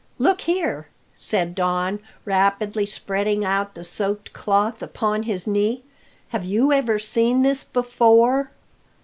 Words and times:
"Look 0.17 0.41
here," 0.41 0.87
said 1.13 1.53
Don, 1.53 1.99
rapidly 2.25 2.87
spreading 2.87 3.45
out 3.45 3.75
the 3.75 3.83
soaked 3.83 4.33
cloth 4.33 4.81
upon 4.81 5.21
his 5.29 5.45
knee, 5.45 5.83
"have 6.29 6.43
you 6.43 6.71
ever 6.73 6.97
seen 6.97 7.43
this 7.43 7.63
before?" 7.63 8.49